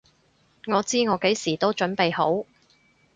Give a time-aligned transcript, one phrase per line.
[0.65, 2.47] 我知我幾時都準備好！